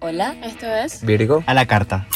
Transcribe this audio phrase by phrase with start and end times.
[0.00, 1.04] Hola, esto es.
[1.04, 1.44] Virgo.
[1.46, 2.06] A la carta.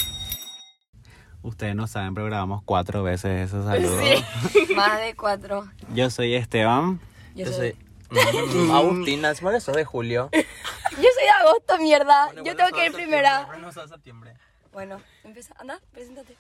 [1.43, 4.03] Ustedes no saben, pero grabamos cuatro veces esos saludos.
[4.75, 5.69] Más de cuatro.
[5.93, 7.01] Yo soy Esteban.
[7.35, 7.77] Yo, Yo soy.
[8.11, 10.31] soy Agustina, que sos de julio.
[10.33, 10.39] Yo
[10.97, 12.33] soy de agosto, mierda.
[12.43, 13.47] Yo tengo que ir primera.
[13.89, 14.35] Septiembre.
[14.73, 15.55] Bueno, empieza.
[15.59, 16.37] Anda, preséntate.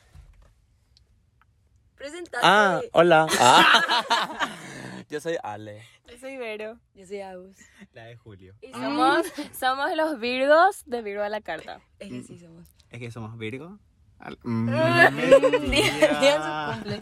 [1.96, 2.38] Preséntate.
[2.42, 3.26] Ah, hola.
[5.14, 5.80] Yo soy Ale.
[6.10, 6.76] Yo soy Vero.
[6.96, 7.56] Yo soy Agus.
[7.92, 8.52] La de Julio.
[8.60, 9.24] Y somos,
[9.56, 11.80] somos los Virgos de Virgo a la carta.
[12.00, 12.66] Es que sí somos.
[12.90, 13.78] Es que somos Virgo.
[14.18, 15.40] Al- Mm, su
[16.74, 17.00] cumple.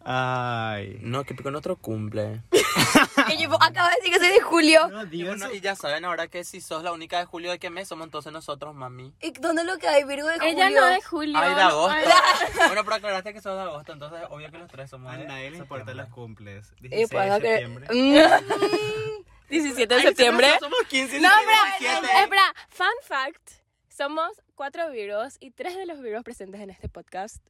[0.00, 0.98] Ay.
[1.02, 2.42] No, que pico en otro cumple.
[3.26, 4.88] Que yo acabo de decir que soy de julio.
[4.88, 7.58] No Y, bueno, y ya saben ahora que si sos la única de julio de
[7.58, 9.14] qué mes somos entonces nosotros, mami.
[9.20, 10.04] ¿Y dónde lo que hay?
[10.04, 10.52] Virgo de julio.
[10.52, 11.38] Ella no es Julio.
[11.38, 11.96] Ay, de agosto.
[11.96, 15.16] Ay, bueno, pero aclaraste que sos de agosto, entonces obvio que los tres somos A
[15.16, 15.94] de nadie le septiembre.
[15.94, 16.72] los cumples.
[16.80, 17.88] Y 16 pues, de que- septiembre.
[17.90, 19.22] Mm.
[19.50, 20.56] 17 de septiembre.
[20.60, 22.54] Somos 15 No, espera, espera.
[22.68, 23.50] Fun fact.
[23.88, 27.44] Somos cuatro Virgos y tres de los Virgos presentes en este podcast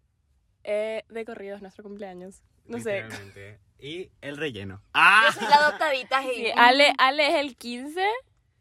[0.64, 2.42] eh, de corrido es nuestro cumpleaños.
[2.66, 3.04] No sé.
[3.83, 4.80] Y el relleno.
[4.94, 6.47] Yo soy la adoptadita, Sí.
[6.56, 8.00] Ale, Ale es el 15,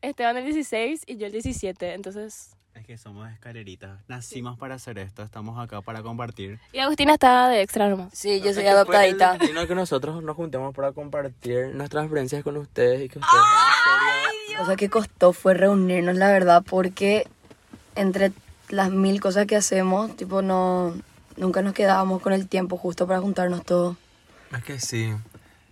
[0.02, 1.94] Esteban el 16 y yo el 17.
[1.94, 2.56] Entonces.
[2.74, 4.00] Es que somos escaleritas.
[4.08, 5.22] Nacimos para hacer esto.
[5.22, 6.60] Estamos acá para compartir.
[6.74, 8.12] Y Agustina está de extra nomás.
[8.14, 9.38] Sí, yo soy adoptadita.
[9.46, 14.54] Sino que nosotros nos juntemos para compartir nuestras experiencias con ustedes y que ustedes nos
[14.54, 17.28] La cosa que costó fue reunirnos, la verdad, porque
[17.96, 18.32] entre
[18.70, 20.96] las mil cosas que hacemos, tipo, no.
[21.38, 23.98] Nunca nos quedábamos con el tiempo justo para juntarnos todos.
[24.54, 25.14] Es que sí.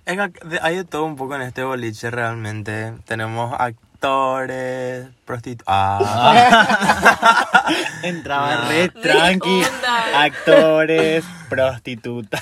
[0.05, 0.17] Es
[0.61, 2.93] hay de todo un poco en este boliche realmente.
[3.05, 5.65] Tenemos actores, prostitutas.
[5.67, 7.65] Ah.
[8.03, 8.69] Entraba No.
[8.69, 9.63] re tranqui.
[10.15, 12.41] Actores, prostitutas.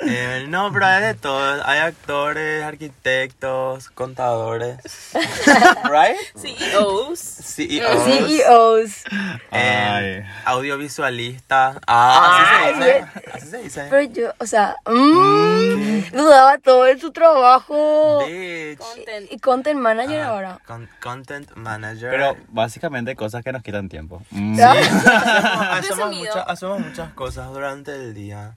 [0.00, 1.62] Eh, no, pero hay de todo.
[1.64, 4.78] Hay actores, arquitectos, contadores.
[5.84, 6.16] ¿Right?
[6.36, 7.18] CEOs.
[7.18, 8.04] CEOs.
[8.04, 9.04] CEOs.
[9.52, 11.78] eh, audiovisualistas.
[11.86, 13.06] Ah, así se dice.
[13.32, 13.86] Así se dice.
[13.90, 18.24] Pero yo, o sea, mm, dudaba todo de su trabajo.
[18.26, 18.78] Bitch.
[18.78, 19.32] Content.
[19.32, 20.58] Y content manager Ah, ahora.
[20.66, 22.10] con- content manager.
[22.18, 24.22] Pero básicamente cosas que nos quitan tiempo.
[24.30, 24.58] Mm.
[24.60, 26.24] hacemos, Resumido.
[26.24, 28.56] muchas, hacemos muchas cosas durante el día.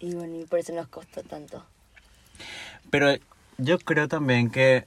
[0.00, 1.64] Y bueno, y por eso nos costó tanto.
[2.90, 3.14] Pero
[3.58, 4.86] yo creo también que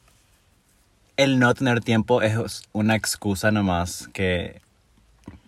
[1.17, 4.61] el no tener tiempo es una excusa nomás que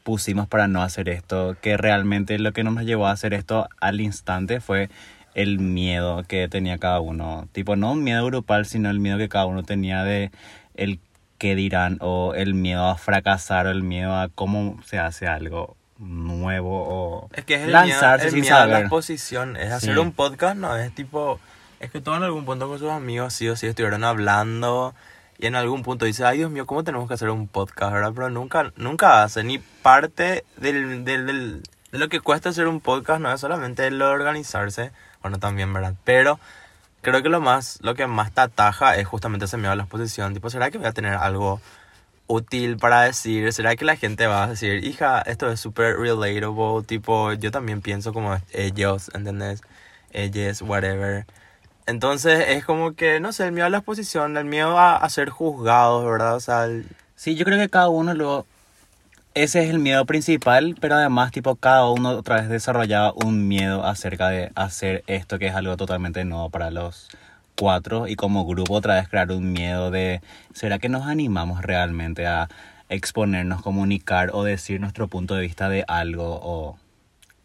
[0.03, 3.99] pusimos para no hacer esto, que realmente lo que nos llevó a hacer esto al
[3.99, 4.89] instante fue
[5.33, 7.47] el miedo que tenía cada uno.
[7.51, 10.31] Tipo, no un miedo grupal, sino el miedo que cada uno tenía de
[10.75, 10.99] el
[11.37, 15.75] qué dirán o el miedo a fracasar o el miedo a cómo se hace algo
[15.99, 18.81] nuevo o Es que es el lanzarse miedo, el sin miedo a la saber.
[18.81, 19.57] exposición.
[19.57, 19.99] Es hacer Sí.
[19.99, 21.39] un podcast, no es tipo.
[21.79, 24.93] Es que todos en algún punto con sus amigos sí o sí estuvieron hablando.
[25.39, 28.11] Y en algún punto dice, ay Dios mío, ¿cómo tenemos que hacer un podcast, verdad?
[28.15, 29.43] Pero nunca, nunca hace.
[29.43, 31.61] Ni parte del, del, del-
[31.91, 34.91] de lo que cuesta hacer un podcast no es solamente de organizarse.
[35.21, 35.93] Bueno, también, ¿verdad?
[36.03, 36.39] Pero
[37.01, 39.83] creo que lo más, lo que más te ataja es justamente ese miedo a la
[39.83, 40.33] exposición.
[40.33, 41.61] Tipo, ¿será que voy a tener algo
[42.27, 43.51] útil para decir?
[43.53, 46.83] ¿Será que la gente va a decir, hija, esto es súper relatable?
[46.85, 49.61] Tipo, yo también pienso como ellos, ¿entendés?
[50.11, 51.25] Ellos, whatever.
[51.85, 55.09] Entonces es como que, no sé, el miedo a la exposición, el miedo a, a
[55.09, 56.35] ser juzgados, ¿verdad?
[56.35, 56.85] O sea, el-
[57.15, 58.45] Sí, yo creo que cada uno lo...
[59.37, 63.85] Ese es el miedo principal, pero además, tipo, cada uno otra vez desarrollaba un miedo
[63.85, 67.07] acerca de hacer esto, que es algo totalmente nuevo para los
[67.55, 70.21] cuatro, y como grupo otra vez crear un miedo de,
[70.55, 72.49] ¿será que nos animamos realmente a
[72.89, 76.39] exponernos, comunicar o decir nuestro punto de vista de algo?
[76.41, 76.79] ¿O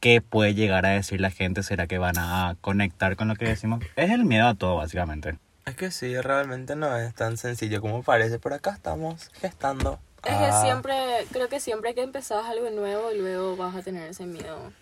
[0.00, 1.62] qué puede llegar a decir la gente?
[1.62, 3.84] ¿Será que van a conectar con lo que decimos?
[3.96, 5.36] Es el miedo a todo, básicamente.
[5.66, 10.00] es que sí, realmente no es tan sencillo como parece, pero acá estamos gestando.
[10.24, 10.94] Es que Ah, siempre,
[11.32, 14.72] creo que siempre que empezás algo nuevo, luego vas a tener ese miedo.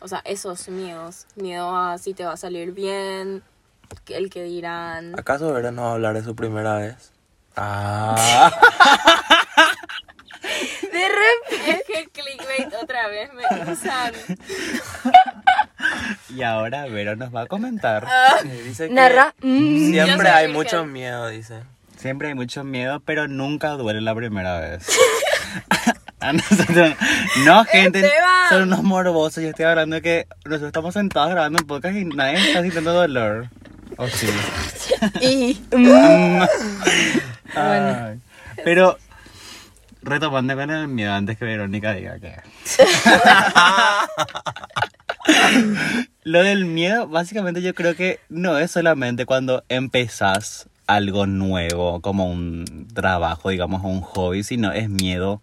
[0.00, 1.26] O sea, esos miedos.
[1.34, 3.42] Miedo a si te va a salir bien,
[4.08, 5.18] el que dirán.
[5.18, 7.12] ¿Acaso Vera nos va a hablar de su primera vez?
[7.56, 8.52] Ah.
[10.42, 11.70] De repente.
[11.70, 14.12] Es que el clickbait otra vez me usan.
[16.30, 18.06] Y ahora Vero nos va a comentar.
[18.42, 19.34] dice que Narra.
[19.40, 21.62] mm, siempre hay mucho miedo, dice.
[21.98, 24.86] Siempre hay mucho miedo, pero nunca duele la primera vez.
[26.20, 26.94] A nosotros-
[27.44, 28.48] no, gente, Esteban.
[28.50, 29.42] son unos morbosos.
[29.42, 32.92] Yo estoy hablando de que nosotros estamos sentados grabando un podcast y nadie está sintiendo
[32.92, 33.48] dolor.
[33.96, 34.28] ¿O sí?
[35.20, 35.60] Y.
[35.76, 36.42] Mm.
[37.54, 38.20] Ay.
[38.64, 38.98] Pero,
[40.02, 42.36] retomando con el miedo antes que Verónica diga que...
[46.24, 52.28] Lo del miedo, básicamente yo creo que no es solamente cuando empezás algo nuevo, como
[52.28, 55.40] un trabajo, digamos, un hobby, sino es miedo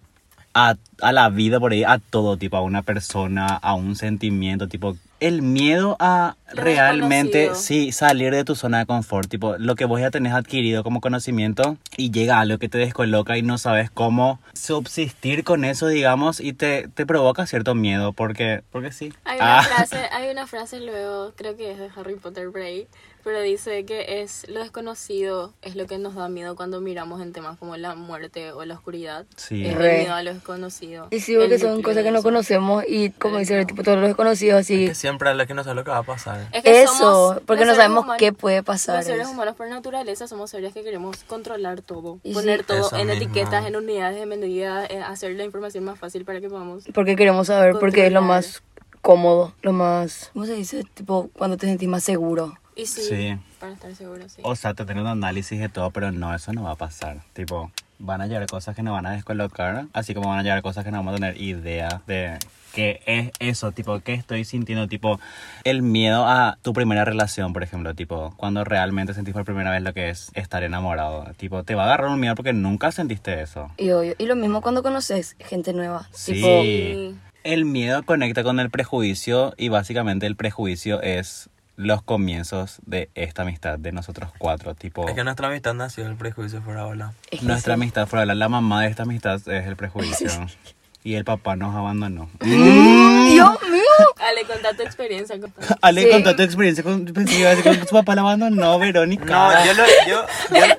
[0.54, 4.68] a, a la vida por ahí, a todo tipo, a una persona, a un sentimiento,
[4.68, 9.76] tipo, el miedo a Lo realmente, sí, salir de tu zona de confort, tipo, lo
[9.76, 13.58] que vos ya tenés adquirido como conocimiento y llega algo que te descoloca y no
[13.58, 19.14] sabes cómo subsistir con eso, digamos, y te, te provoca cierto miedo, porque, porque sí.
[19.26, 19.64] Hay una, Ah.
[19.64, 22.88] frase, hay una frase luego, creo que es de Harry Potter Bray,
[23.26, 27.34] pero dice que es lo desconocido es lo que nos da miedo cuando miramos en
[27.34, 29.26] temas como la muerte o la oscuridad.
[29.36, 29.66] Sí.
[29.66, 29.98] Es el Re.
[30.00, 31.08] miedo a lo desconocido.
[31.12, 34.08] Y sí, porque El son cosas que no conocemos y como dice, tipo, todos los
[34.08, 34.86] desconocidos así.
[34.88, 36.48] Que siempre es la que no sabe lo que va a pasar.
[36.54, 38.98] Es que Eso, somos- porque no sabemos humanos- qué puede pasar.
[38.98, 42.66] Los seres es- humanos por naturaleza somos seres que queremos controlar todo, Y poner sí.
[42.68, 43.24] todo Eso en mismo.
[43.24, 46.84] etiquetas, en unidades de medida, eh, hacer la información más fácil para que podamos.
[46.94, 48.44] Porque queremos saber, porque es lo Controlar.
[48.44, 48.62] más
[49.02, 50.84] cómodo, lo más, ¿cómo se dice?
[50.94, 52.54] Tipo, cuando te sentís más seguro.
[52.76, 53.38] Y sí, Sí.
[53.60, 54.42] para estar seguro, sí.
[54.44, 57.22] O sea, te tener un análisis de todo, pero no, eso no va a pasar.
[57.34, 60.62] Tipo, van a llegar cosas que nos van a descolocar, así como van a llegar
[60.62, 62.38] cosas que no vamos a tener idea de
[62.74, 65.18] qué es eso, tipo, qué estoy sintiendo, tipo,
[65.64, 69.82] el miedo a tu primera relación, por ejemplo, tipo, cuando realmente sentís por primera vez
[69.82, 73.42] lo que es estar enamorado, tipo, te va a agarrar un miedo porque nunca sentiste
[73.42, 73.72] eso.
[73.78, 76.10] Y, obvio, y lo mismo cuando conoces gente nueva.
[76.12, 76.34] Sí.
[76.34, 77.16] Tipo, Sí.
[77.46, 83.42] El miedo conecta con el prejuicio y básicamente el prejuicio es los comienzos de esta
[83.42, 85.08] amistad de nosotros cuatro, tipo...
[85.10, 86.86] Es que nuestra amistad nació del prejuicio fuera
[87.30, 87.82] que Nuestra sí.
[87.82, 90.30] amistad fuera la mamá de esta amistad es el prejuicio.
[91.04, 92.30] y el papá nos abandonó.
[92.42, 93.84] Dios mío.
[94.18, 95.40] Ale, contá tu experiencia.
[95.40, 95.78] contá.
[95.82, 96.10] Ale, Sí.
[96.10, 99.26] contá tu experiencia con, que su papá la abandonó, Verónica.
[99.26, 99.84] No, yo lo.
[100.08, 100.76] Yo, yo-.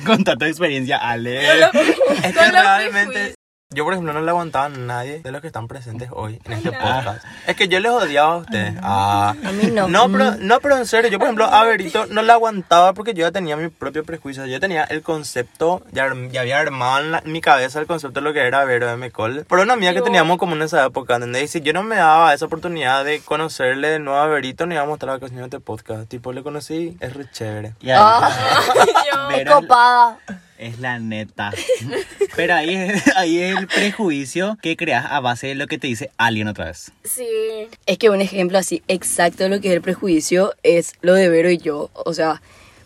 [0.06, 1.60] Contá tu experiencia, Ale.
[1.60, 3.34] es que Con realmente.
[3.72, 6.54] Yo, por ejemplo, no le aguantaba a nadie de los que están presentes hoy en
[6.54, 7.24] este podcast.
[7.46, 8.74] Es que yo les odiaba a ustedes.
[8.82, 9.32] Ah.
[9.44, 9.86] A mí no.
[9.86, 13.14] No, pero, no, pero en serio, yo por ejemplo a Verito no la aguantaba porque
[13.14, 14.44] yo ya tenía mi propio prejuicio.
[14.46, 18.18] Yo tenía el concepto, ya, ya había armado en, la- en mi cabeza el concepto
[18.18, 19.44] de lo que era Vero de Mecol.
[19.44, 21.44] Por una amiga que teníamos como en esa época, ¿entendés?
[21.44, 24.74] Y si yo no me daba esa oportunidad de conocerle de nuevo a Verito, no
[24.74, 26.08] íbamos a estar haciendo este podcast.
[26.08, 27.74] Tipo, le conocí, es re chévere.
[27.78, 28.30] Y ahí- Ah,
[29.12, 30.18] Yo- Vero es- copada.
[30.60, 31.52] Es la neta.
[32.36, 36.10] Pero ahí es, ahí el prejuicio que creas a base de lo que te dice
[36.18, 36.92] alguien otra vez.
[37.04, 37.26] Sí.
[37.86, 41.28] Es que un ejemplo así exacto de lo que es el prejuicio es lo de
[41.28, 41.90] Vero y yo.
[41.94, 42.40] O sea,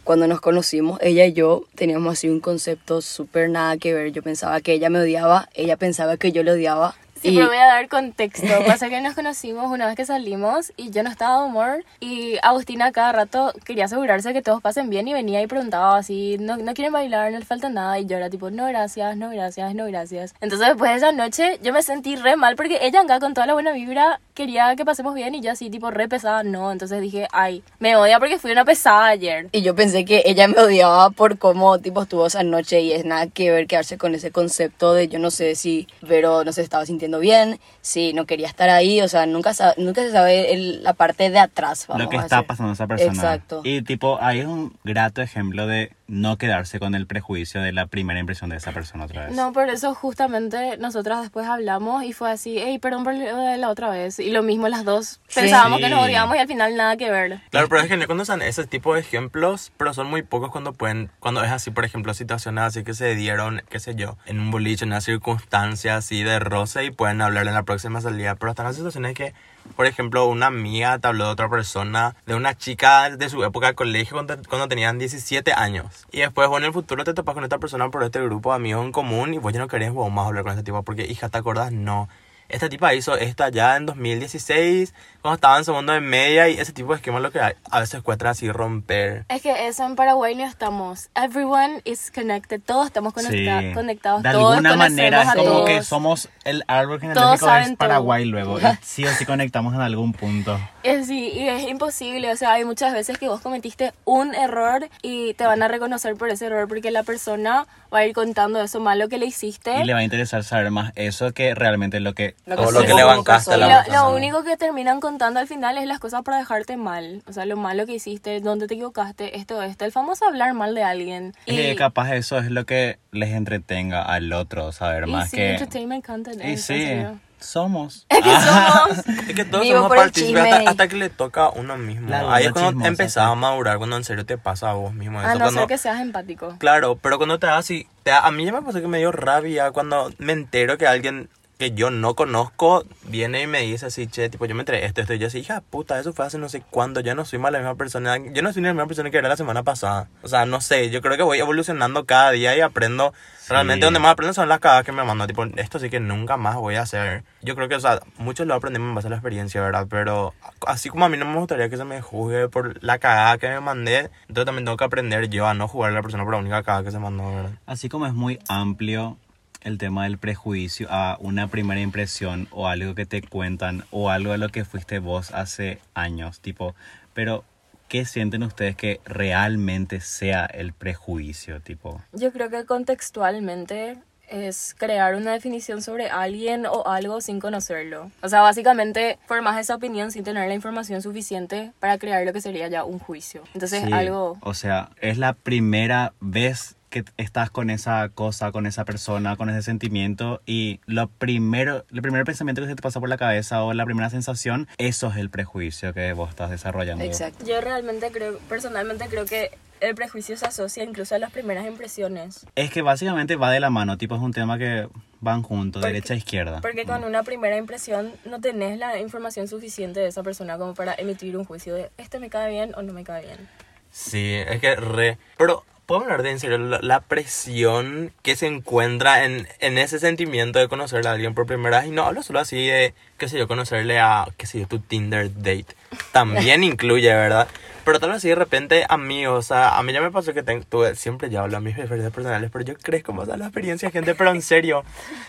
[0.05, 4.13] cuando nos conocimos, ella y yo teníamos así un concepto súper nada que ver.
[4.13, 6.95] Yo pensaba que ella me odiaba, ella pensaba que yo le odiaba.
[7.25, 8.47] Sí, y pero voy a dar contexto.
[8.67, 12.37] Pasa que nos conocimos una vez que salimos y yo no estaba de humor y
[12.43, 16.59] Agustina cada rato quería asegurarse que todos pasen bien y venía y preguntaba así, no,
[16.59, 19.75] no quieren bailar, no les falta nada y yo era tipo, no gracias, no gracias,
[19.75, 20.35] no gracias.
[20.43, 23.47] Entonces después de esa noche yo me sentí re mal porque ella acá con toda
[23.47, 26.73] la buena vibra quería que pasemos bien y yo así tipo re pesada, no.
[26.73, 29.49] Entonces dije, ay, me odia porque fui una pesada ayer.
[29.53, 33.05] Y yo pensé que ella me odiaba por cómo tipo estuvo esa noche y es
[33.05, 36.63] nada que ver quedarse con ese concepto de yo no sé si Vero no se
[36.63, 40.83] estaba sintiendo bien, si no quería estar ahí, o sea, nunca, nunca se sabe el-
[40.83, 41.87] la parte de atrás.
[41.87, 42.47] Vamos lo que a está decir.
[42.49, 43.13] pasando a esa persona.
[43.13, 43.61] Exacto.
[43.65, 47.87] Y tipo, ahí es un grato ejemplo de no quedarse con el prejuicio de la
[47.87, 49.35] primera impresión de esa persona otra vez.
[49.37, 53.89] No, por eso justamente nosotras después hablamos y fue así, hey, perdón por la otra
[53.91, 54.19] vez.
[54.25, 55.41] Y lo mismo las dos Sí.
[55.41, 56.05] pensábamos que nos Sí.
[56.07, 57.41] odiamos y al final nada que ver.
[57.51, 60.51] Claro, pero es que no cuando son ese tipo de ejemplos, pero son muy pocos
[60.51, 64.17] cuando pueden, cuando es así, por ejemplo, situaciones así que se dieron, qué sé yo,
[64.27, 68.01] en un boliche, en una circunstancia así de roce y pueden hablar en la próxima
[68.01, 68.35] salida.
[68.37, 69.35] Pero están las situaciones que,
[69.77, 73.67] por ejemplo, una amiga te habló de otra persona, de una chica de su época
[73.69, 76.07] de colegio cuando, cuando tenían 17 años.
[76.13, 78.57] Y después, bueno, en el futuro te topas con esta persona por este grupo de
[78.57, 81.05] amigos en común y vos ya no querés vos más hablar con este tipo porque,
[81.07, 81.73] hija, ¿te acordás?
[81.73, 82.09] No.
[82.49, 86.73] Esta tipa hizo esta ya en 2016, cuando estaba en segundo de media, y ese
[86.73, 89.25] tipo de esquema es lo que a a veces cuesta así romper.
[89.29, 91.09] Es que eso en Paraguay no estamos.
[91.15, 92.61] Everyone is connected.
[92.61, 93.73] Todos estamos conecta- Sí.
[93.75, 94.23] conectados.
[94.23, 95.69] De todos alguna manera es como todos.
[95.69, 98.31] que somos el árbol genealógico es Paraguay todo.
[98.33, 98.59] luego.
[98.61, 100.59] Y sí o sí conectamos en algún punto.
[100.83, 102.31] Es, sí, y es imposible.
[102.31, 106.15] O sea, hay muchas veces que vos cometiste un error y te van a reconocer
[106.17, 109.81] por ese error porque la persona va a ir contando eso malo que le hiciste.
[109.81, 112.34] Y le va a interesar saber más eso que realmente lo que...
[112.47, 115.01] Lo O que lo sí, que le bancaste a la lo, lo único que terminan
[115.01, 117.23] contando al final es las cosas para dejarte mal.
[117.27, 119.85] O sea, lo malo que hiciste, dónde te equivocaste, esto, esto.
[119.87, 121.35] El famoso hablar mal de alguien.
[121.47, 125.53] Y capaz eso es lo que les entretenga al otro, saber y más sí, que...
[125.53, 126.45] entertainment content.
[126.45, 127.19] Y sí, serio.
[127.41, 128.07] somos.
[128.11, 129.09] Es que somos.
[129.29, 132.11] Es que todos Vivo somos partícipes hasta, hasta que le toca a uno mismo.
[132.11, 133.31] La Ahí es cuando chismosa, empezás sí.
[133.31, 135.19] a madurar, cuando en serio te pasa a vos mismo.
[135.19, 136.57] A eso, no cuando- ser que seas empático.
[136.59, 139.13] Claro, pero cuando te da así, te a mí ya me pasó que me dio
[139.13, 144.07] rabia cuando me entero que alguien que yo no conozco viene y me dice así,
[144.07, 146.39] che, tipo, yo me enteré esto, esto, y yo así, hija puta, eso fue hace
[146.39, 148.87] no sé cuándo, yo no soy más la misma persona, yo no soy la misma
[148.87, 150.09] persona que era la semana pasada.
[150.23, 153.13] O sea, no sé, yo creo que voy evolucionando cada día y aprendo.
[153.47, 156.39] Realmente donde más aprendo son las cagadas que me mandan, tipo, esto sí que nunca
[156.39, 157.25] más voy a hacer.
[157.43, 159.87] Yo creo que, o sea, muchos lo aprendemos en base a la experiencia, ¿verdad?
[159.89, 160.33] Pero
[160.67, 163.49] así como a mí no me gustaría que se me juzgue por la cagada que
[163.49, 166.33] me mandé, entonces también tengo que aprender yo a no jugar a la persona por
[166.33, 167.51] la única cagada que se mandó, ¿verdad?
[167.67, 169.19] Así como es muy amplio
[169.65, 174.33] el tema del prejuicio a una primera impresión o algo que te cuentan o algo
[174.33, 176.75] de lo que fuiste vos hace años, tipo,
[177.15, 177.45] pero
[177.89, 182.03] ¿qué sienten ustedes que realmente sea el prejuicio, tipo?
[182.13, 188.11] Yo creo que contextualmente es crear una definición sobre alguien o algo sin conocerlo.
[188.23, 192.41] O sea, básicamente formas esa opinión sin tener la información suficiente para crear lo que
[192.41, 193.43] sería ya un juicio.
[193.55, 194.39] Entonces, Sí, algo...
[194.41, 199.51] O sea, es la primera vez que estás con esa cosa, con esa persona, con
[199.51, 203.65] ese sentimiento y lo primero, el primer pensamiento que se te pasa por la cabeza
[203.65, 207.03] o la primera sensación, eso es el prejuicio que vos estás desarrollando.
[207.03, 207.45] Exacto.
[207.45, 212.47] Yo realmente creo, personalmente creo que el prejuicio se asocia incluso a las primeras impresiones.
[212.55, 214.87] Es que básicamente va de la mano, tipo es un tema que
[215.21, 216.61] van juntos, Porque- derecha e izquierda.
[216.61, 220.95] Porque con una primera impresión no tenés la información suficiente de esa persona como para
[220.95, 223.49] emitir un juicio de este me cae bien o no me cae bien.
[223.91, 225.19] Sí, es que re...
[225.37, 226.59] Pero, ¿puedo hablar de en serio?
[226.59, 231.81] La, presión que se encuentra en, en ese sentimiento de conocerle a alguien por primera
[231.81, 231.89] vez.
[231.89, 234.79] Y no hablo solo así de, qué sé yo, conocerle a, qué sé yo, tu
[234.79, 235.77] Tinder date.
[236.13, 237.49] También incluye, ¿verdad?
[237.85, 240.43] Pero tal vez así de repente amigos, o sea, a mí ya me pasó que
[240.43, 243.47] tengo, tuve, siempre ya hablo a mis experiencias personales, pero yo crezco más a la
[243.47, 244.85] experiencia, gente, pero en serio,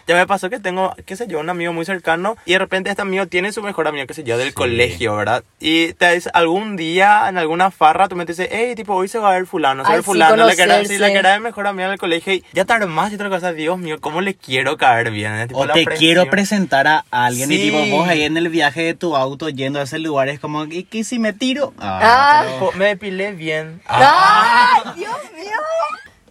[0.08, 2.90] ya me pasó que tengo, qué sé yo, un amigo muy cercano y de repente
[2.90, 5.44] este amigo tiene su mejor amigo, qué sé yo, del colegio, ¿verdad?
[5.60, 9.20] Y te dice, algún día en alguna farra tú me dices, hey, tipo, hoy se
[9.20, 11.12] va a ver fulano, se va a ver sí, fulano, la que era, sí, la
[11.12, 13.78] que era de mejor amiga del colegio y ya te armas y otra cosa, Dios
[13.78, 15.34] mío, ¿cómo le quiero caer bien?
[15.40, 15.48] eh?
[15.48, 16.00] Tipo, O la te presión.
[16.00, 17.62] quiero presentar a alguien y Sí.
[17.64, 20.66] tipo vos ahí en el viaje de tu auto yendo a ese lugar es como,
[20.66, 21.74] ¿y qué si me tiro?
[21.80, 22.40] Ah.
[22.42, 22.45] pero-
[22.76, 23.82] Me depilé bien.
[23.88, 25.58] ¡Ay, Dios mío!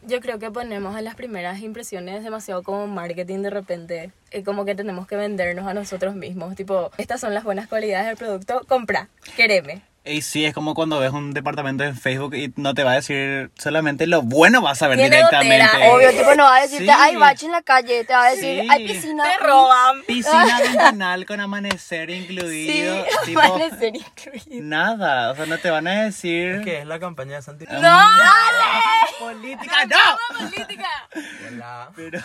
[0.06, 4.12] Yo creo que ponemos a las primeras impresiones demasiado como marketing de repente.
[4.30, 6.54] Es como que tenemos que vendernos a nosotros mismos.
[6.56, 9.82] Tipo, estas son las buenas cualidades del producto, compra, quereme.
[10.06, 12.94] Y sí, es como cuando ves un departamento en Facebook y no te va a
[12.96, 15.64] decir solamente lo bueno, vas a ver Tiene directamente.
[15.66, 16.90] gotera, Obvio, tipo, no va a decirte, Sí.
[16.90, 18.68] hay bache en la calle, te va a decir, Sí.
[18.70, 19.24] hay piscina.
[19.24, 20.02] Te roban.
[20.06, 23.02] Piscina ventanal con amanecer incluido.
[23.04, 24.62] Sí, tipo, amanecer incluido.
[24.64, 26.60] nada, o sea, no te van a decir...
[26.64, 27.64] ¿Qué es la campaña de Santi?
[27.64, 27.80] ¡No!
[29.18, 30.38] Política, no.
[30.38, 30.88] ¡Política!
[31.48, 31.90] Hola.
[31.94, 32.18] Pero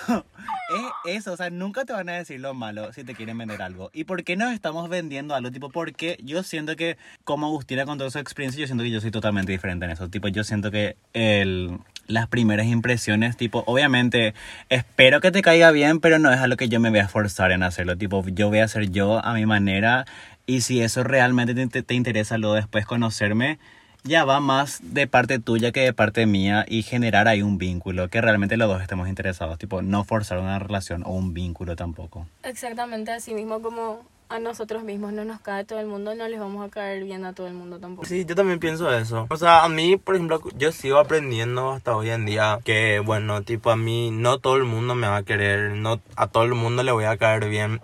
[1.05, 3.61] es eso, o sea, nunca te van a decir lo malo si te quieren vender
[3.61, 3.89] algo.
[3.93, 5.51] ¿Y por qué nos estamos vendiendo algo?
[5.51, 9.01] Tipo, porque yo siento que, como Agustina con toda su experiencia, yo siento que yo
[9.01, 10.09] soy totalmente diferente en eso.
[10.09, 11.77] Tipo, yo siento que el,
[12.07, 14.33] las primeras impresiones, tipo, obviamente,
[14.69, 17.03] espero que te caiga bien, pero no es a lo que yo me voy a
[17.03, 17.97] esforzar en hacerlo.
[17.97, 20.05] Tipo, yo voy a hacer yo a mi manera.
[20.45, 23.59] Y si eso realmente te, te- te interesa luego después conocerme,
[24.03, 28.09] ya va más de parte tuya que de parte mía y generar ahí un vínculo,
[28.09, 32.27] que realmente los dos estemos interesados, tipo no forzar una relación o un vínculo tampoco.
[32.43, 36.39] Exactamente así mismo como a nosotros mismos no nos cae todo el mundo, no les
[36.39, 38.07] vamos a caer bien a todo el mundo tampoco.
[38.07, 39.25] Sí, yo también pienso eso.
[39.29, 43.41] O sea, a mí, por ejemplo, yo sigo aprendiendo hasta hoy en día que, bueno,
[43.41, 46.53] tipo, a mí no todo el mundo me va a querer, no a todo el
[46.53, 47.81] mundo le voy a caer bien.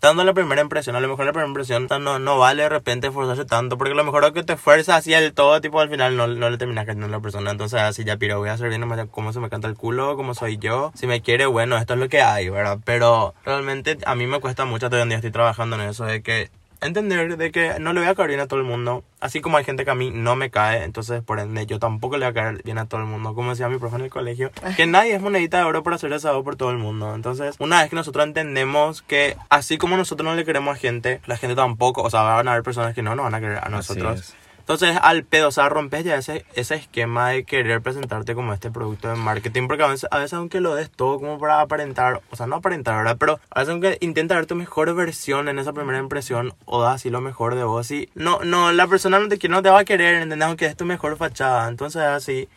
[0.00, 3.08] Dando la primera impresión, a lo mejor la primera impresión no, no vale de repente
[3.08, 6.16] esforzarse tanto, porque a lo mejor que te esfuerzas así del todo, tipo, al final
[6.16, 7.50] no, no le terminas cayendo a la persona.
[7.50, 10.34] Entonces, así ya, piro, voy a hacer bien cómo se me canta el culo, cómo
[10.34, 10.92] soy yo.
[10.94, 12.78] Si me quiere, bueno, esto es lo que hay, ¿verdad?
[12.84, 16.50] Pero realmente a mí me cuesta mucho, todavía en estoy trabajando en eso, de que
[16.80, 19.04] entender de que no le voy a caer bien a todo el mundo.
[19.20, 22.16] Así como hay gente que a mí no me cae, entonces por ende yo tampoco
[22.16, 23.34] le voy a caer bien a todo el mundo.
[23.34, 26.12] Como decía mi profe en el colegio, que nadie es monedita de oro para hacer
[26.12, 27.14] asado por todo el mundo.
[27.14, 31.20] Entonces, una vez que nosotros entendemos que así como nosotros no le queremos a gente,
[31.26, 33.58] la gente tampoco, o sea, van a haber personas que no nos van a querer
[33.62, 34.34] a nosotros.
[34.74, 34.82] Es.
[34.82, 38.70] Entonces, al pedo, o sea, rompes ya ese, ese esquema de querer presentarte como este
[38.70, 42.20] producto de marketing, porque a veces, a veces aunque lo des todo como para aparentar,
[42.30, 43.16] o sea, no aparentar, ¿verdad?
[43.18, 46.96] Pero a veces aunque intenta dar tu mejor versión en esa primera impresión, o das
[46.96, 49.80] así lo mejor de vos, y no, no, la persona no te, no te va
[49.80, 50.46] a querer, ¿entendés?
[50.46, 52.48] Aunque es tu mejor fachada, entonces así...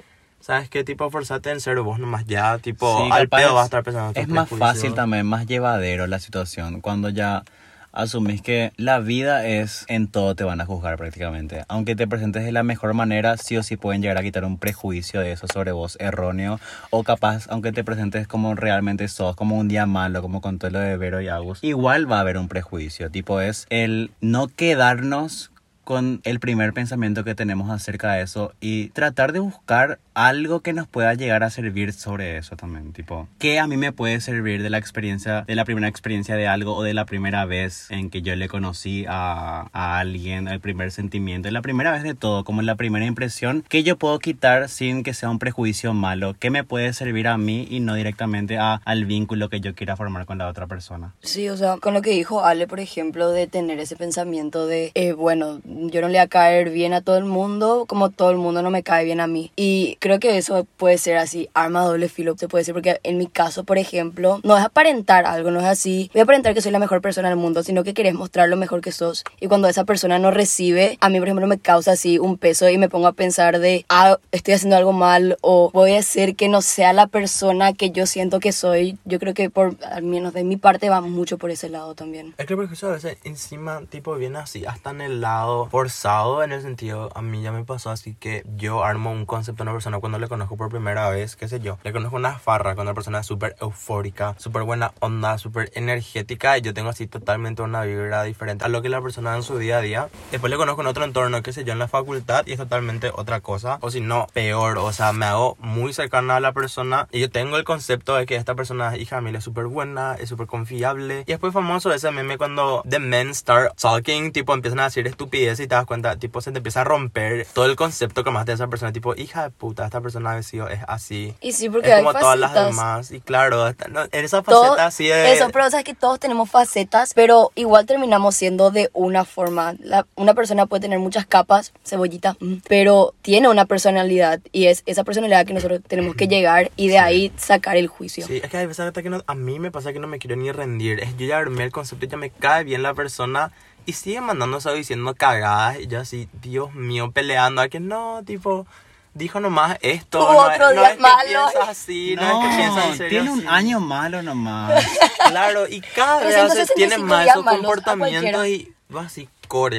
[0.42, 0.84] ¿Sabes qué?
[0.84, 4.20] Tipo, forzate en ser vos nomás ya, tipo, Sí, al pedo vas a estar pensando.
[4.20, 7.44] Es más fácil también, más llevadero la situación cuando ya
[7.92, 11.64] asumís que la vida es en todo te van a juzgar prácticamente.
[11.68, 14.58] Aunque te presentes de la mejor manera, sí o sí pueden llegar a quitar un
[14.58, 16.60] prejuicio de eso sobre vos erróneo.
[16.90, 20.72] O capaz, aunque te presentes como realmente sos, como un día malo, como con todo
[20.72, 23.10] lo de Vero y Agus, igual va a haber un prejuicio.
[23.10, 25.52] Tipo es el no quedarnos
[25.84, 30.74] con el primer pensamiento que tenemos acerca de eso y tratar de buscar algo que
[30.74, 34.62] nos pueda llegar a servir sobre eso también, tipo, ¿qué a mí me puede servir
[34.62, 38.10] de la experiencia, de la primera experiencia de algo o de la primera vez en
[38.10, 42.44] que yo le conocí a, a alguien, el primer sentimiento, la primera vez de todo,
[42.44, 46.50] como la primera impresión, que yo puedo quitar sin que sea un prejuicio malo, ¿qué
[46.50, 50.26] me puede servir a mí y no directamente a, al vínculo que yo quiera formar
[50.26, 51.14] con la otra persona?
[51.22, 54.92] Sí, o sea, con lo que dijo Ale, por ejemplo, de tener ese pensamiento de,
[54.96, 58.32] eh, bueno, yo no le voy a caer bien a todo el mundo, como todo
[58.32, 59.52] el mundo no me cae bien a mí.
[59.56, 63.18] Y creo que eso puede ser así, arma doble filo, se puede decir, porque en
[63.18, 66.62] mi caso, por ejemplo, no es aparentar algo, no es así, voy a aparentar que
[66.62, 69.24] soy la mejor persona del mundo, sino que querés mostrar lo mejor que sos.
[69.40, 72.70] Y cuando esa persona no recibe, a mí, por ejemplo, me causa así un peso
[72.70, 76.36] y me pongo a pensar de, ah, estoy haciendo algo mal o voy a hacer
[76.36, 78.98] que no sea la persona que yo siento que soy.
[79.06, 82.34] Yo creo que por, al menos de mi parte, va mucho por ese lado también.
[82.38, 86.44] Es que el prejuicio a veces encima, tipo, viene así, hasta en el lado forzado,
[86.44, 89.66] en el sentido, a mí ya me pasó así que yo armo un concepto a
[89.66, 92.76] una persona cuando le conozco por primera vez, qué sé yo, le conozco una farra
[92.76, 97.62] cuando la persona súper eufórica, súper buena onda, súper energética y yo tengo así totalmente
[97.62, 100.10] una vibra diferente a lo que la persona en su día a día.
[100.32, 103.12] Después le conozco en otro entorno, qué sé yo, en la facultad y es totalmente
[103.14, 107.08] otra cosa, o si no, peor, o sea, me hago muy cercana a la persona
[107.12, 110.30] y yo tengo el concepto de que esta persona, hija mí, es súper buena, es
[110.30, 111.24] súper confiable.
[111.26, 115.60] Y después famoso ese meme cuando the men start talking, tipo empiezan a decir estupidez
[115.60, 118.46] y te das cuenta, tipo se te empieza a romper todo el concepto que más
[118.46, 121.34] de esa persona, tipo, hija de puta, esta persona ha sido, es así.
[121.42, 122.70] Y sí, porque es hay como todas las facetas.
[122.76, 123.12] demás.
[123.12, 125.34] Y claro, esta- no, en esa Todo- faceta así de...
[125.34, 129.76] Eso, pero sabes que todos tenemos facetas, pero igual terminamos siendo de una forma.
[129.80, 134.84] La- una persona puede tener muchas capas, cebollita, mm, pero tiene una personalidad y es
[134.86, 138.26] esa personalidad que nosotros tenemos que llegar y de ahí sacar el juicio.
[138.28, 140.20] Sí, es que hay veces hasta que no, a mí me pasa que no me
[140.20, 141.00] quiero ni rendir.
[141.00, 143.52] Es, yo ya armé el concepto, ya me cae bien la persona
[143.86, 148.22] y sigue mandando eso diciendo cagadas y yo así, Dios mío, peleando a que no,
[148.24, 148.68] tipo,
[149.14, 150.20] dijo nomás esto.
[150.20, 151.24] Tuvo no, otro es- no día es que malo.
[151.26, 153.48] piensa así, no, es que piensa en serio tiene un así.
[153.50, 154.86] año malo nomás.
[155.30, 158.48] Claro, y cada vez son a veces 65 tiene más comportamientos cualquiera.
[158.48, 159.30] y va así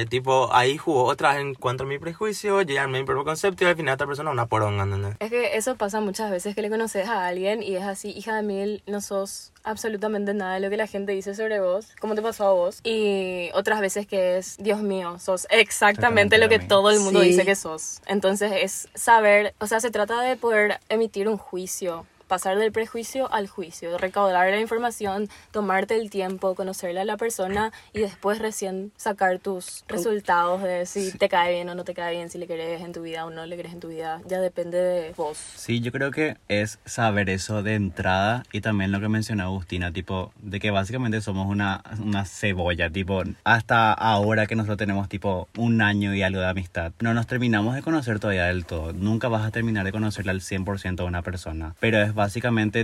[0.09, 3.67] tipo, ahí jugó otra vez en contra mi prejuicio, ya armé mi propio concepto y
[3.67, 5.15] al final esta persona es una poronga, ¿entendés?
[5.19, 8.35] Es que eso pasa muchas veces que le conoces a alguien y es así, hija
[8.35, 12.15] de mil, no sos absolutamente nada de lo que la gente dice sobre vos, como
[12.15, 12.79] te pasó a vos.
[12.83, 17.21] Y otras veces que es, Dios mío, sos exactamente Exactamente lo que todo el mundo
[17.21, 17.27] Sí.
[17.29, 18.01] dice que sos.
[18.07, 22.05] Entonces es saber, o sea, se trata de poder emitir un juicio.
[22.33, 27.71] Pasar del prejuicio al juicio, recaudar la información, tomarte el tiempo, conocerle a la persona
[27.93, 32.15] y después recién sacar tus resultados de si te cae bien o no te cae
[32.15, 34.19] bien, si le querés en tu vida o no le querés en tu vida.
[34.25, 35.37] Ya depende de vos.
[35.37, 39.93] Sí, yo creo que es saber eso de entrada y también lo que mencionó Agustina,
[39.93, 45.49] tipo, de que básicamente somos una, una cebolla, tipo, hasta ahora que nosotros tenemos tipo
[45.55, 49.27] un año y algo de amistad, no nos terminamos de conocer todavía del todo, nunca
[49.27, 52.22] vas a terminar de conocerle al 100% a una persona, pero es básicamente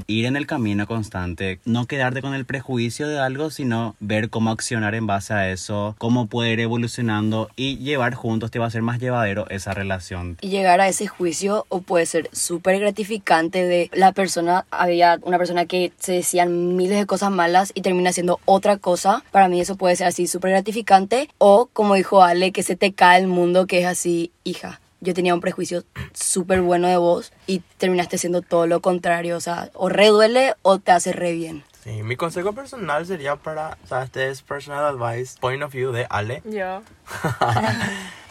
[0.08, 4.52] ir en el camino constante, no quedarte con el prejuicio de algo, sino ver cómo
[4.52, 8.82] accionar en base a eso, cómo poder evolucionando y llevar juntos te va a ser
[8.82, 10.38] más llevadero esa relación.
[10.42, 15.38] y llegar a ese juicio o puede ser súper gratificante de la persona, había una
[15.38, 19.62] persona que se decían miles de cosas malas y termina haciendo otra cosa, para mí
[19.62, 23.28] eso puede ser así súper gratificante o como dijo Ale, que se te cae el
[23.28, 24.80] mundo que es así, hija.
[25.02, 25.84] Yo tenía un prejuicio
[26.14, 30.56] súper bueno de vos y terminaste siendo todo lo contrario, o sea, o re duele
[30.62, 31.64] o te hace re bien.
[31.90, 35.92] Sí, mi consejo personal sería para, o sea, este es personal advice, point of view
[35.92, 36.44] de Ale.
[36.46, 36.84] Yo.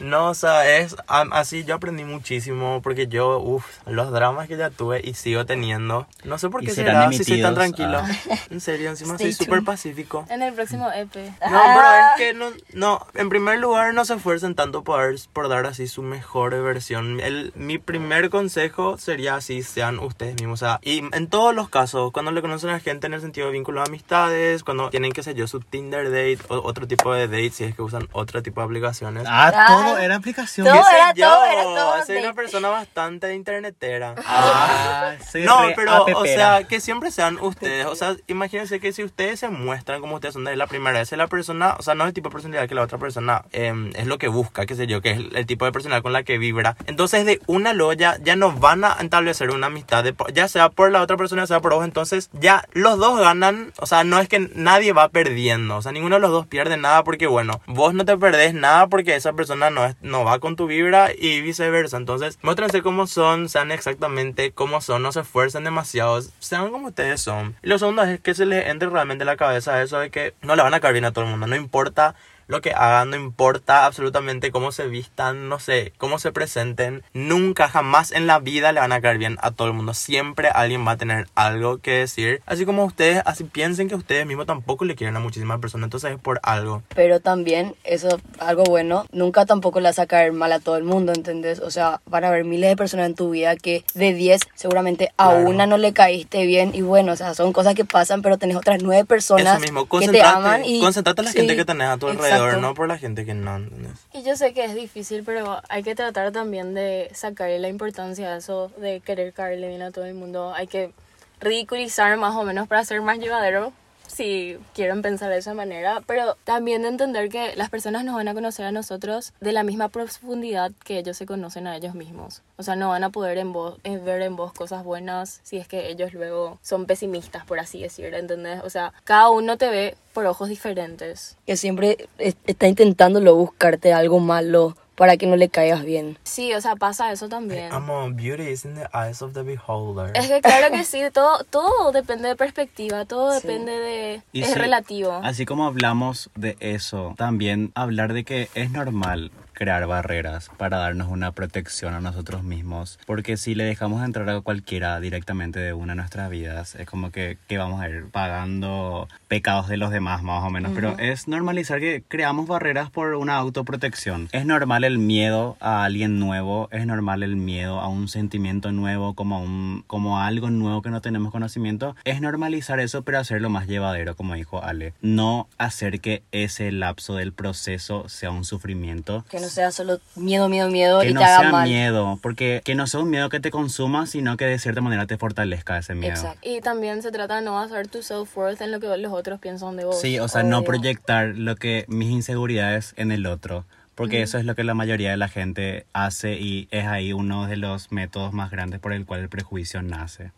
[0.00, 4.56] No, o sea, es am- así yo aprendí muchísimo porque yo, uff, los dramas que
[4.56, 6.06] ya tuve y sigo teniendo.
[6.22, 7.98] No sé por qué serán será si soy tan tranquilo.
[7.98, 8.08] ah.
[8.50, 10.24] En serio, encima Stay soy súper pacífico.
[10.30, 11.16] En el próximo E EP.
[11.16, 15.48] No, pero es que no, no, en primer lugar no se esfuercen tanto por, por
[15.48, 17.18] dar así su mejor versión.
[17.18, 20.62] El, mi primer consejo sería así, sean ustedes mismos.
[20.62, 23.47] O sea, y en todos los casos, cuando le conocen a gente en el sentido
[23.48, 27.12] de vínculos de amistades, cuando tienen, qué sé yo, su Tinder date o otro tipo
[27.12, 29.24] de date, si es que usan otro tipo de aplicaciones.
[29.26, 30.66] Ah, Ah, todo era aplicación.
[30.66, 31.26] todo ¿Qué sé era- yo?
[31.28, 34.14] todo era todo Soy una persona bastante internetera.
[34.26, 37.86] Ah, soy No, pero, o sea, que siempre sean ustedes.
[37.86, 41.10] O sea, imagínense que si ustedes se muestran como ustedes son de la primera vez,
[41.12, 43.72] la persona, o sea, no es el tipo de personalidad que la otra persona eh,
[43.96, 46.22] es lo que busca, qué sé yo, que es el, tipo de personalidad con la
[46.22, 46.76] que vibra.
[46.86, 50.68] Entonces, de una luego ya, ya no van a establecer una amistad, de, ya sea
[50.68, 51.84] por la otra persona, sea por vos.
[51.84, 55.92] Entonces, ya los dos ganan, o sea, no es que nadie va perdiendo, o sea,
[55.92, 59.32] ninguno de los dos pierde nada porque, bueno, vos no te perdés nada porque esa
[59.34, 61.96] persona no, no va con tu vibra y viceversa.
[61.96, 67.20] Entonces, muéstrense cómo son, sean exactamente cómo son, no se esfuercen demasiado, sean como ustedes
[67.20, 67.56] son.
[67.62, 70.34] Y lo segundo es que se les entre realmente en la cabeza eso de que
[70.42, 72.14] no le van a caer bien a todo el mundo, no importa
[72.48, 77.68] lo que hagan, no importa absolutamente cómo se vistan, no sé, cómo se presenten, nunca,
[77.68, 79.94] jamás en la vida le van a caer bien a todo el mundo.
[79.94, 82.42] Siempre alguien va a tener algo que decir.
[82.46, 86.12] Así como ustedes, así piensen que ustedes mismos tampoco le quieren a muchísimas personas, entonces
[86.12, 86.82] es por algo.
[86.94, 90.84] Pero también, eso, algo bueno, nunca tampoco le vas a caer mal a todo el
[90.84, 91.60] mundo, ¿entendés?
[91.60, 95.12] O sea, van a haber miles de personas en tu vida que de 10 seguramente
[95.16, 95.48] a Claro.
[95.48, 98.56] una no le caíste bien y bueno, o sea, son cosas que pasan, pero tenés
[98.56, 100.80] otras nueve personas mismo, que te aman y...
[100.80, 102.60] concentrate en la sí, gente que tenés a tu alrededor, exacto.
[102.60, 104.06] no por la gente que no, ¿entendés?
[104.12, 108.32] Y yo sé que es difícil, pero hay que tratar también de sacarle la importancia
[108.32, 110.52] a eso, de querer caerle bien a todo el mundo.
[110.54, 110.92] Hay que
[111.40, 113.72] ridiculizar más o menos para ser más llevadero,
[114.08, 118.26] si quieren pensar de esa manera, pero también de entender que las personas nos van
[118.26, 122.42] a conocer a nosotros de la misma profundidad que ellos se conocen a ellos mismos.
[122.56, 125.58] O sea, no van a poder en vos, eh, ver en vos cosas buenas si
[125.58, 128.60] es que ellos luego son pesimistas, por así decir, ¿entendés?
[128.64, 131.36] O sea, cada uno te ve por ojos diferentes.
[131.46, 136.18] Que siempre es- está intentándolo buscarte algo malo para que no le caigas bien.
[136.24, 137.72] Sí, o sea, pasa eso también.
[137.72, 140.10] Amo, beauty is in the eyes of the beholder.
[140.14, 143.46] Es que claro que sí, todo, todo depende de perspectiva, todo Sí.
[143.46, 144.22] depende de...
[144.32, 145.20] Y es sí, relativo.
[145.22, 151.08] Así como hablamos de eso, también hablar de que es normal crear barreras para darnos
[151.08, 155.94] una protección a nosotros mismos, porque si le dejamos entrar a cualquiera directamente de una
[155.94, 160.22] de nuestras vidas, es como que, que vamos a ir pagando pecados de los demás
[160.22, 164.28] más o menos, pero es normalizar que creamos barreras por una autoprotección.
[164.30, 169.14] Es normal el miedo a alguien nuevo, es normal el miedo a un sentimiento nuevo,
[169.14, 173.18] como, a un, como a algo nuevo que no tenemos conocimiento, es normalizar eso, pero
[173.18, 174.92] hacerlo más llevadero, como dijo Ale.
[175.02, 179.24] No hacer que ese lapso del proceso sea un sufrimiento.
[179.28, 181.68] Que no sea solo miedo, miedo, miedo Que y no te haga sea mal.
[181.68, 185.06] miedo, porque que no sea un miedo que te consuma, sino que de cierta manera
[185.06, 186.14] te fortalezca ese miedo.
[186.14, 186.40] Exacto.
[186.42, 189.76] Y también se trata de no basar tu self-worth en lo que los otros piensan
[189.76, 190.00] de vos.
[190.00, 190.66] Sí, o sea, no Obvio.
[190.66, 193.64] proyectar lo que mis inseguridades en el otro.
[193.94, 197.48] Porque eso es lo que la mayoría de la gente hace y es ahí uno
[197.48, 200.30] de los métodos más grandes por el cual el prejuicio nace.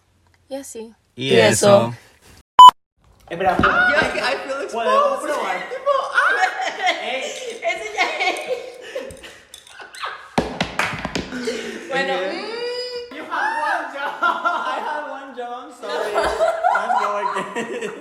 [0.49, 0.95] Y así.
[1.15, 1.93] Y, Y eso.
[3.29, 5.57] Espera, podemos probar.
[11.91, 13.17] Bueno, mm.
[13.17, 14.23] you have one job.
[14.23, 16.15] I have one job, I'm sorry.
[16.77, 18.00] Let's go again.